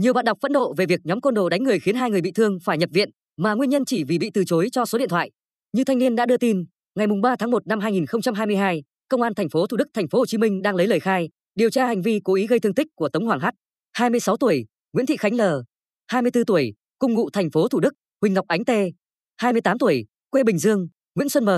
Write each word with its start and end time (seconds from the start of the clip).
Nhiều 0.00 0.12
bạn 0.12 0.24
đọc 0.24 0.38
phẫn 0.40 0.52
nộ 0.52 0.74
về 0.74 0.86
việc 0.86 1.00
nhóm 1.04 1.20
côn 1.20 1.34
đồ 1.34 1.48
đánh 1.48 1.62
người 1.62 1.80
khiến 1.80 1.94
hai 1.94 2.10
người 2.10 2.20
bị 2.20 2.32
thương 2.32 2.58
phải 2.64 2.78
nhập 2.78 2.90
viện, 2.92 3.10
mà 3.36 3.54
nguyên 3.54 3.70
nhân 3.70 3.84
chỉ 3.84 4.04
vì 4.04 4.18
bị 4.18 4.30
từ 4.34 4.44
chối 4.44 4.68
cho 4.72 4.84
số 4.84 4.98
điện 4.98 5.08
thoại. 5.08 5.30
Như 5.72 5.84
thanh 5.84 5.98
niên 5.98 6.16
đã 6.16 6.26
đưa 6.26 6.36
tin, 6.36 6.64
ngày 6.94 7.06
3 7.22 7.36
tháng 7.36 7.50
1 7.50 7.66
năm 7.66 7.80
2022, 7.80 8.82
Công 9.08 9.22
an 9.22 9.34
thành 9.34 9.48
phố 9.48 9.66
Thủ 9.66 9.76
Đức, 9.76 9.88
thành 9.94 10.08
phố 10.08 10.18
Hồ 10.18 10.26
Chí 10.26 10.38
Minh 10.38 10.62
đang 10.62 10.76
lấy 10.76 10.86
lời 10.86 11.00
khai, 11.00 11.28
điều 11.54 11.70
tra 11.70 11.86
hành 11.86 12.02
vi 12.02 12.20
cố 12.24 12.34
ý 12.34 12.46
gây 12.46 12.60
thương 12.60 12.74
tích 12.74 12.86
của 12.94 13.08
Tống 13.08 13.26
Hoàng 13.26 13.40
H, 13.40 13.46
26 13.92 14.36
tuổi, 14.36 14.66
Nguyễn 14.92 15.06
Thị 15.06 15.16
Khánh 15.16 15.34
L, 15.36 15.42
24 16.06 16.44
tuổi, 16.44 16.74
cùng 16.98 17.14
ngụ 17.14 17.30
thành 17.30 17.50
phố 17.50 17.68
Thủ 17.68 17.80
Đức, 17.80 17.94
Huỳnh 18.20 18.34
Ngọc 18.34 18.46
Ánh 18.48 18.64
T, 18.64 18.70
28 19.36 19.78
tuổi, 19.78 20.06
quê 20.30 20.44
Bình 20.44 20.58
Dương, 20.58 20.88
Nguyễn 21.14 21.28
Xuân 21.28 21.44
M, 21.44 21.50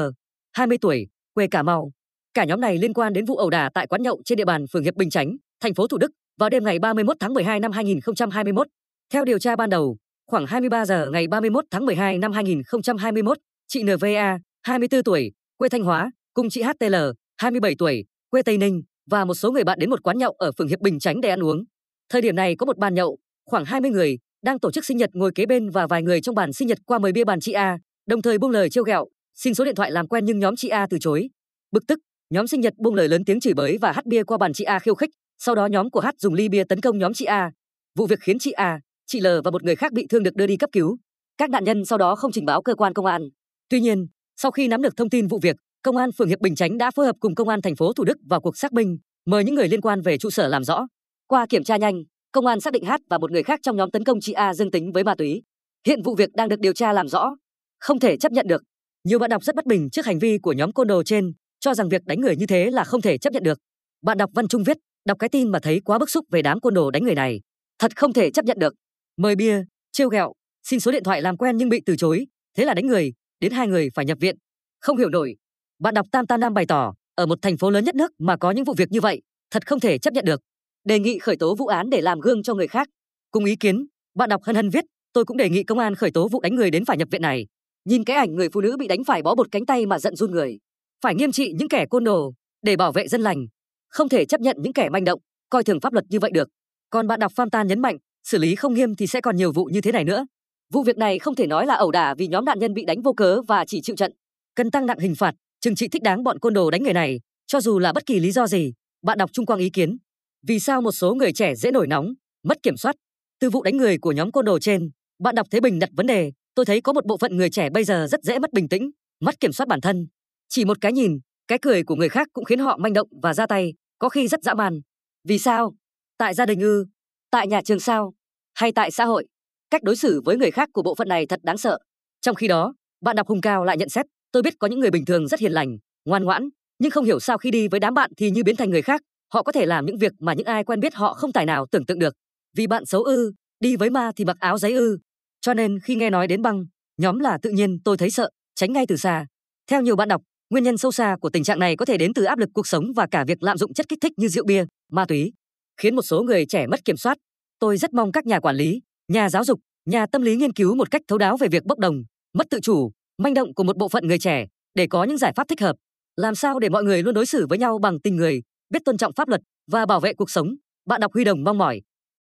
20 0.52 0.78
tuổi, 0.80 1.06
quê 1.34 1.46
Cà 1.50 1.62
Mau. 1.62 1.92
Cả 2.34 2.44
nhóm 2.44 2.60
này 2.60 2.78
liên 2.78 2.92
quan 2.94 3.12
đến 3.12 3.24
vụ 3.24 3.36
ẩu 3.36 3.50
đả 3.50 3.70
tại 3.74 3.86
quán 3.86 4.02
nhậu 4.02 4.22
trên 4.24 4.36
địa 4.36 4.44
bàn 4.44 4.64
phường 4.72 4.82
Hiệp 4.82 4.94
Bình 4.94 5.10
Chánh, 5.10 5.36
thành 5.60 5.74
phố 5.74 5.86
Thủ 5.86 5.98
Đức 5.98 6.10
vào 6.38 6.48
đêm 6.48 6.64
ngày 6.64 6.78
31 6.78 7.16
tháng 7.20 7.34
12 7.34 7.60
năm 7.60 7.72
2021. 7.72 8.66
Theo 9.12 9.24
điều 9.24 9.38
tra 9.38 9.56
ban 9.56 9.70
đầu, 9.70 9.96
khoảng 10.26 10.46
23 10.46 10.84
giờ 10.84 11.10
ngày 11.12 11.26
31 11.26 11.64
tháng 11.70 11.86
12 11.86 12.18
năm 12.18 12.32
2021, 12.32 13.38
chị 13.68 13.82
NVA, 13.82 14.38
24 14.62 15.02
tuổi, 15.02 15.32
quê 15.56 15.68
Thanh 15.68 15.82
Hóa, 15.82 16.10
cùng 16.34 16.50
chị 16.50 16.62
HTL, 16.62 16.94
27 17.36 17.74
tuổi, 17.78 18.04
quê 18.30 18.42
Tây 18.42 18.58
Ninh 18.58 18.82
và 19.10 19.24
một 19.24 19.34
số 19.34 19.52
người 19.52 19.64
bạn 19.64 19.78
đến 19.78 19.90
một 19.90 20.02
quán 20.02 20.18
nhậu 20.18 20.32
ở 20.32 20.52
phường 20.58 20.68
Hiệp 20.68 20.80
Bình 20.80 20.98
Chánh 20.98 21.20
để 21.20 21.28
ăn 21.28 21.42
uống. 21.42 21.64
Thời 22.08 22.22
điểm 22.22 22.36
này 22.36 22.54
có 22.56 22.66
một 22.66 22.78
bàn 22.78 22.94
nhậu, 22.94 23.18
khoảng 23.46 23.64
20 23.64 23.90
người 23.90 24.18
đang 24.42 24.58
tổ 24.58 24.70
chức 24.70 24.84
sinh 24.84 24.96
nhật 24.96 25.10
ngồi 25.12 25.30
kế 25.34 25.46
bên 25.46 25.70
và 25.70 25.86
vài 25.86 26.02
người 26.02 26.20
trong 26.20 26.34
bàn 26.34 26.52
sinh 26.52 26.68
nhật 26.68 26.78
qua 26.86 26.98
mời 26.98 27.12
bia 27.12 27.24
bàn 27.24 27.40
chị 27.40 27.52
A, 27.52 27.78
đồng 28.06 28.22
thời 28.22 28.38
buông 28.38 28.50
lời 28.50 28.70
trêu 28.70 28.84
ghẹo, 28.84 29.06
xin 29.34 29.54
số 29.54 29.64
điện 29.64 29.74
thoại 29.74 29.90
làm 29.90 30.08
quen 30.08 30.24
nhưng 30.24 30.38
nhóm 30.38 30.56
chị 30.56 30.68
A 30.68 30.86
từ 30.90 30.98
chối. 31.00 31.28
Bực 31.72 31.86
tức, 31.86 31.98
nhóm 32.30 32.46
sinh 32.46 32.60
nhật 32.60 32.74
buông 32.76 32.94
lời 32.94 33.08
lớn 33.08 33.24
tiếng 33.24 33.40
chửi 33.40 33.54
bới 33.54 33.78
và 33.78 33.92
hắt 33.92 34.06
bia 34.06 34.24
qua 34.24 34.38
bàn 34.38 34.52
chị 34.52 34.64
A 34.64 34.78
khiêu 34.78 34.94
khích, 34.94 35.10
sau 35.38 35.54
đó 35.54 35.66
nhóm 35.66 35.90
của 35.90 36.00
H 36.00 36.06
dùng 36.18 36.34
ly 36.34 36.48
bia 36.48 36.64
tấn 36.64 36.80
công 36.80 36.98
nhóm 36.98 37.14
chị 37.14 37.24
A. 37.24 37.50
Vụ 37.98 38.06
việc 38.06 38.20
khiến 38.20 38.38
chị 38.38 38.52
A, 38.52 38.80
chị 39.06 39.20
L 39.20 39.26
và 39.44 39.50
một 39.50 39.62
người 39.62 39.76
khác 39.76 39.92
bị 39.92 40.06
thương 40.08 40.22
được 40.22 40.34
đưa 40.34 40.46
đi 40.46 40.56
cấp 40.56 40.70
cứu. 40.72 40.98
Các 41.38 41.50
nạn 41.50 41.64
nhân 41.64 41.84
sau 41.84 41.98
đó 41.98 42.14
không 42.14 42.32
trình 42.32 42.44
báo 42.44 42.62
cơ 42.62 42.74
quan 42.74 42.94
công 42.94 43.06
an. 43.06 43.22
Tuy 43.68 43.80
nhiên, 43.80 44.06
sau 44.36 44.50
khi 44.50 44.68
nắm 44.68 44.82
được 44.82 44.96
thông 44.96 45.10
tin 45.10 45.26
vụ 45.26 45.38
việc, 45.42 45.56
công 45.82 45.96
an 45.96 46.12
phường 46.12 46.28
Hiệp 46.28 46.40
Bình 46.40 46.54
Chánh 46.54 46.78
đã 46.78 46.90
phối 46.90 47.06
hợp 47.06 47.16
cùng 47.20 47.34
công 47.34 47.48
an 47.48 47.62
thành 47.62 47.76
phố 47.76 47.92
Thủ 47.92 48.04
Đức 48.04 48.16
vào 48.28 48.40
cuộc 48.40 48.58
xác 48.58 48.72
minh, 48.72 48.98
mời 49.26 49.44
những 49.44 49.54
người 49.54 49.68
liên 49.68 49.80
quan 49.80 50.00
về 50.00 50.18
trụ 50.18 50.30
sở 50.30 50.48
làm 50.48 50.64
rõ. 50.64 50.86
Qua 51.26 51.46
kiểm 51.46 51.64
tra 51.64 51.76
nhanh, 51.76 52.02
công 52.32 52.46
an 52.46 52.60
xác 52.60 52.72
định 52.72 52.84
H 52.84 52.92
và 53.10 53.18
một 53.18 53.30
người 53.30 53.42
khác 53.42 53.60
trong 53.62 53.76
nhóm 53.76 53.90
tấn 53.90 54.04
công 54.04 54.20
chị 54.20 54.32
A 54.32 54.54
dương 54.54 54.70
tính 54.70 54.92
với 54.92 55.04
ma 55.04 55.14
túy. 55.14 55.42
Hiện 55.86 56.02
vụ 56.02 56.14
việc 56.14 56.30
đang 56.34 56.48
được 56.48 56.60
điều 56.60 56.72
tra 56.72 56.92
làm 56.92 57.08
rõ. 57.08 57.36
Không 57.80 58.00
thể 58.00 58.16
chấp 58.16 58.32
nhận 58.32 58.46
được. 58.46 58.62
Nhiều 59.04 59.18
bạn 59.18 59.30
đọc 59.30 59.44
rất 59.44 59.54
bất 59.54 59.66
bình 59.66 59.90
trước 59.90 60.06
hành 60.06 60.18
vi 60.18 60.38
của 60.38 60.52
nhóm 60.52 60.72
côn 60.72 60.88
đồ 60.88 61.02
trên, 61.02 61.32
cho 61.60 61.74
rằng 61.74 61.88
việc 61.88 62.04
đánh 62.04 62.20
người 62.20 62.36
như 62.36 62.46
thế 62.46 62.70
là 62.70 62.84
không 62.84 63.00
thể 63.00 63.18
chấp 63.18 63.32
nhận 63.32 63.42
được. 63.42 63.58
Bạn 64.02 64.18
đọc 64.18 64.30
Văn 64.34 64.48
Trung 64.48 64.62
viết, 64.64 64.76
đọc 65.08 65.18
cái 65.18 65.28
tin 65.28 65.48
mà 65.48 65.58
thấy 65.62 65.80
quá 65.84 65.98
bức 65.98 66.10
xúc 66.10 66.24
về 66.30 66.42
đám 66.42 66.60
côn 66.60 66.74
đồ 66.74 66.90
đánh 66.90 67.04
người 67.04 67.14
này, 67.14 67.40
thật 67.78 67.96
không 67.96 68.12
thể 68.12 68.30
chấp 68.30 68.44
nhận 68.44 68.58
được. 68.58 68.74
Mời 69.16 69.36
bia, 69.36 69.64
trêu 69.92 70.08
ghẹo, 70.08 70.32
xin 70.64 70.80
số 70.80 70.92
điện 70.92 71.04
thoại 71.04 71.22
làm 71.22 71.36
quen 71.36 71.56
nhưng 71.56 71.68
bị 71.68 71.80
từ 71.86 71.96
chối, 71.96 72.26
thế 72.56 72.64
là 72.64 72.74
đánh 72.74 72.86
người, 72.86 73.12
đến 73.40 73.52
hai 73.52 73.66
người 73.66 73.88
phải 73.94 74.04
nhập 74.04 74.18
viện. 74.20 74.36
Không 74.80 74.96
hiểu 74.96 75.08
nổi. 75.08 75.36
Bạn 75.78 75.94
đọc 75.94 76.06
Tam 76.12 76.26
Tam 76.26 76.40
Nam 76.40 76.54
bày 76.54 76.66
tỏ, 76.66 76.94
ở 77.14 77.26
một 77.26 77.38
thành 77.42 77.56
phố 77.56 77.70
lớn 77.70 77.84
nhất 77.84 77.94
nước 77.94 78.12
mà 78.18 78.36
có 78.36 78.50
những 78.50 78.64
vụ 78.64 78.74
việc 78.76 78.92
như 78.92 79.00
vậy, 79.00 79.22
thật 79.50 79.66
không 79.66 79.80
thể 79.80 79.98
chấp 79.98 80.14
nhận 80.14 80.24
được. 80.24 80.40
Đề 80.84 80.98
nghị 80.98 81.18
khởi 81.18 81.36
tố 81.36 81.54
vụ 81.54 81.66
án 81.66 81.90
để 81.90 82.00
làm 82.00 82.20
gương 82.20 82.42
cho 82.42 82.54
người 82.54 82.68
khác. 82.68 82.88
Cùng 83.30 83.44
ý 83.44 83.56
kiến, 83.56 83.86
bạn 84.14 84.28
đọc 84.28 84.42
Hân 84.44 84.56
Hân 84.56 84.70
viết, 84.70 84.84
tôi 85.12 85.24
cũng 85.24 85.36
đề 85.36 85.50
nghị 85.50 85.62
công 85.62 85.78
an 85.78 85.94
khởi 85.94 86.10
tố 86.10 86.28
vụ 86.28 86.40
đánh 86.40 86.54
người 86.54 86.70
đến 86.70 86.84
phải 86.84 86.96
nhập 86.96 87.08
viện 87.10 87.22
này. 87.22 87.46
Nhìn 87.84 88.04
cái 88.04 88.16
ảnh 88.16 88.34
người 88.34 88.48
phụ 88.48 88.60
nữ 88.60 88.76
bị 88.76 88.88
đánh 88.88 89.04
phải 89.04 89.22
bó 89.22 89.34
bột 89.34 89.50
cánh 89.50 89.66
tay 89.66 89.86
mà 89.86 89.98
giận 89.98 90.16
run 90.16 90.30
người. 90.30 90.58
Phải 91.02 91.14
nghiêm 91.14 91.32
trị 91.32 91.52
những 91.58 91.68
kẻ 91.68 91.86
côn 91.90 92.04
đồ 92.04 92.32
để 92.62 92.76
bảo 92.76 92.92
vệ 92.92 93.08
dân 93.08 93.20
lành. 93.20 93.46
Không 93.88 94.08
thể 94.08 94.24
chấp 94.24 94.40
nhận 94.40 94.56
những 94.60 94.72
kẻ 94.72 94.88
manh 94.88 95.04
động, 95.04 95.20
coi 95.50 95.64
thường 95.64 95.80
pháp 95.80 95.92
luật 95.92 96.04
như 96.08 96.18
vậy 96.18 96.30
được. 96.30 96.48
Còn 96.90 97.06
bạn 97.06 97.20
đọc 97.20 97.32
Phan 97.36 97.50
Tan 97.50 97.66
nhấn 97.66 97.80
mạnh, 97.80 97.96
xử 98.24 98.38
lý 98.38 98.54
không 98.54 98.74
nghiêm 98.74 98.94
thì 98.94 99.06
sẽ 99.06 99.20
còn 99.20 99.36
nhiều 99.36 99.52
vụ 99.52 99.64
như 99.64 99.80
thế 99.80 99.92
này 99.92 100.04
nữa. 100.04 100.26
Vụ 100.72 100.82
việc 100.82 100.98
này 100.98 101.18
không 101.18 101.34
thể 101.34 101.46
nói 101.46 101.66
là 101.66 101.74
ẩu 101.74 101.90
đả 101.90 102.14
vì 102.14 102.28
nhóm 102.28 102.44
nạn 102.44 102.58
nhân 102.58 102.74
bị 102.74 102.84
đánh 102.84 103.02
vô 103.02 103.12
cớ 103.12 103.42
và 103.42 103.64
chỉ 103.64 103.80
chịu 103.80 103.96
trận. 103.96 104.12
Cần 104.54 104.70
tăng 104.70 104.86
nặng 104.86 104.98
hình 104.98 105.14
phạt, 105.14 105.34
trừng 105.60 105.74
trị 105.74 105.88
thích 105.88 106.02
đáng 106.02 106.22
bọn 106.24 106.38
côn 106.38 106.54
đồ 106.54 106.70
đánh 106.70 106.82
người 106.82 106.92
này, 106.92 107.20
cho 107.46 107.60
dù 107.60 107.78
là 107.78 107.92
bất 107.92 108.06
kỳ 108.06 108.20
lý 108.20 108.32
do 108.32 108.46
gì. 108.46 108.72
Bạn 109.02 109.18
đọc 109.18 109.30
Trung 109.32 109.46
Quang 109.46 109.60
ý 109.60 109.70
kiến, 109.70 109.98
vì 110.46 110.60
sao 110.60 110.82
một 110.82 110.92
số 110.92 111.14
người 111.14 111.32
trẻ 111.32 111.54
dễ 111.54 111.70
nổi 111.70 111.86
nóng, 111.86 112.14
mất 112.44 112.62
kiểm 112.62 112.76
soát? 112.76 112.96
Từ 113.40 113.50
vụ 113.50 113.62
đánh 113.62 113.76
người 113.76 113.98
của 113.98 114.12
nhóm 114.12 114.32
côn 114.32 114.44
đồ 114.44 114.58
trên, 114.58 114.90
bạn 115.18 115.34
đọc 115.34 115.46
Thế 115.50 115.60
Bình 115.60 115.78
đặt 115.78 115.90
vấn 115.92 116.06
đề, 116.06 116.32
tôi 116.54 116.64
thấy 116.64 116.80
có 116.80 116.92
một 116.92 117.06
bộ 117.06 117.16
phận 117.16 117.36
người 117.36 117.50
trẻ 117.50 117.70
bây 117.70 117.84
giờ 117.84 118.06
rất 118.10 118.22
dễ 118.22 118.38
mất 118.38 118.52
bình 118.52 118.68
tĩnh, 118.68 118.90
mất 119.20 119.40
kiểm 119.40 119.52
soát 119.52 119.66
bản 119.68 119.80
thân. 119.80 120.06
Chỉ 120.48 120.64
một 120.64 120.80
cái 120.80 120.92
nhìn, 120.92 121.18
cái 121.48 121.58
cười 121.62 121.82
của 121.82 121.94
người 121.94 122.08
khác 122.08 122.28
cũng 122.32 122.44
khiến 122.44 122.58
họ 122.58 122.76
manh 122.76 122.92
động 122.92 123.08
và 123.22 123.34
ra 123.34 123.46
tay, 123.46 123.74
có 123.98 124.08
khi 124.08 124.28
rất 124.28 124.42
dã 124.42 124.54
man. 124.54 124.80
Vì 125.24 125.38
sao? 125.38 125.74
Tại 126.18 126.34
gia 126.34 126.46
đình 126.46 126.60
ư? 126.60 126.86
Tại 127.30 127.46
nhà 127.46 127.62
trường 127.64 127.80
sao? 127.80 128.14
Hay 128.54 128.72
tại 128.72 128.90
xã 128.90 129.04
hội? 129.04 129.26
Cách 129.70 129.82
đối 129.82 129.96
xử 129.96 130.20
với 130.24 130.36
người 130.36 130.50
khác 130.50 130.68
của 130.72 130.82
bộ 130.82 130.94
phận 130.94 131.08
này 131.08 131.26
thật 131.26 131.40
đáng 131.42 131.58
sợ. 131.58 131.78
Trong 132.20 132.34
khi 132.34 132.48
đó, 132.48 132.74
bạn 133.00 133.16
đọc 133.16 133.28
Hùng 133.28 133.40
Cao 133.40 133.64
lại 133.64 133.76
nhận 133.76 133.88
xét, 133.88 134.06
tôi 134.32 134.42
biết 134.42 134.54
có 134.58 134.68
những 134.68 134.80
người 134.80 134.90
bình 134.90 135.04
thường 135.04 135.28
rất 135.28 135.40
hiền 135.40 135.52
lành, 135.52 135.76
ngoan 136.04 136.24
ngoãn, 136.24 136.48
nhưng 136.78 136.90
không 136.90 137.04
hiểu 137.04 137.20
sao 137.20 137.38
khi 137.38 137.50
đi 137.50 137.68
với 137.68 137.80
đám 137.80 137.94
bạn 137.94 138.10
thì 138.16 138.30
như 138.30 138.44
biến 138.44 138.56
thành 138.56 138.70
người 138.70 138.82
khác, 138.82 139.02
họ 139.32 139.42
có 139.42 139.52
thể 139.52 139.66
làm 139.66 139.86
những 139.86 139.98
việc 139.98 140.12
mà 140.18 140.34
những 140.34 140.46
ai 140.46 140.64
quen 140.64 140.80
biết 140.80 140.94
họ 140.94 141.14
không 141.14 141.32
tài 141.32 141.46
nào 141.46 141.66
tưởng 141.70 141.86
tượng 141.86 141.98
được. 141.98 142.14
Vì 142.56 142.66
bạn 142.66 142.86
xấu 142.86 143.02
ư, 143.02 143.32
đi 143.60 143.76
với 143.76 143.90
ma 143.90 144.12
thì 144.16 144.24
mặc 144.24 144.36
áo 144.40 144.58
giấy 144.58 144.72
ư. 144.72 144.98
Cho 145.40 145.54
nên 145.54 145.78
khi 145.80 145.94
nghe 145.94 146.10
nói 146.10 146.26
đến 146.26 146.42
băng, 146.42 146.64
nhóm 146.96 147.18
là 147.18 147.38
tự 147.42 147.50
nhiên 147.50 147.78
tôi 147.84 147.96
thấy 147.96 148.10
sợ, 148.10 148.30
tránh 148.54 148.72
ngay 148.72 148.86
từ 148.86 148.96
xa. 148.96 149.26
Theo 149.70 149.82
nhiều 149.82 149.96
bạn 149.96 150.08
đọc, 150.08 150.22
nguyên 150.50 150.64
nhân 150.64 150.78
sâu 150.78 150.92
xa 150.92 151.16
của 151.20 151.30
tình 151.30 151.44
trạng 151.44 151.58
này 151.58 151.76
có 151.76 151.84
thể 151.84 151.96
đến 151.96 152.14
từ 152.14 152.24
áp 152.24 152.38
lực 152.38 152.48
cuộc 152.52 152.66
sống 152.66 152.92
và 152.96 153.06
cả 153.10 153.24
việc 153.24 153.42
lạm 153.42 153.58
dụng 153.58 153.74
chất 153.74 153.88
kích 153.88 153.98
thích 154.00 154.12
như 154.16 154.28
rượu 154.28 154.44
bia, 154.44 154.64
ma 154.92 155.04
túy, 155.04 155.32
khiến 155.80 155.96
một 155.96 156.02
số 156.02 156.22
người 156.22 156.46
trẻ 156.46 156.66
mất 156.66 156.84
kiểm 156.84 156.96
soát. 156.96 157.18
Tôi 157.58 157.76
rất 157.76 157.94
mong 157.94 158.12
các 158.12 158.26
nhà 158.26 158.40
quản 158.40 158.56
lý, 158.56 158.80
nhà 159.08 159.30
giáo 159.30 159.44
dục, 159.44 159.60
nhà 159.86 160.06
tâm 160.06 160.22
lý 160.22 160.36
nghiên 160.36 160.52
cứu 160.52 160.74
một 160.74 160.90
cách 160.90 161.02
thấu 161.08 161.18
đáo 161.18 161.36
về 161.36 161.48
việc 161.48 161.64
bốc 161.64 161.78
đồng, 161.78 162.02
mất 162.34 162.46
tự 162.50 162.60
chủ, 162.62 162.90
manh 163.18 163.34
động 163.34 163.54
của 163.54 163.64
một 163.64 163.76
bộ 163.76 163.88
phận 163.88 164.06
người 164.06 164.18
trẻ 164.18 164.46
để 164.74 164.86
có 164.86 165.04
những 165.04 165.18
giải 165.18 165.32
pháp 165.36 165.48
thích 165.48 165.60
hợp. 165.60 165.76
Làm 166.16 166.34
sao 166.34 166.58
để 166.58 166.68
mọi 166.68 166.84
người 166.84 167.02
luôn 167.02 167.14
đối 167.14 167.26
xử 167.26 167.46
với 167.46 167.58
nhau 167.58 167.78
bằng 167.78 168.00
tình 168.00 168.16
người, 168.16 168.42
biết 168.70 168.84
tôn 168.84 168.96
trọng 168.96 169.12
pháp 169.16 169.28
luật 169.28 169.40
và 169.70 169.86
bảo 169.86 170.00
vệ 170.00 170.14
cuộc 170.14 170.30
sống. 170.30 170.54
Bạn 170.86 171.00
đọc 171.00 171.12
Huy 171.14 171.24
Đồng 171.24 171.44
mong 171.44 171.58
mỏi 171.58 171.80